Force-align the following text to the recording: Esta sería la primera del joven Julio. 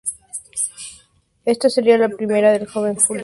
Esta 1.45 1.69
sería 1.69 1.95
la 1.95 2.09
primera 2.09 2.53
del 2.53 2.65
joven 2.65 2.95
Julio. 2.95 3.19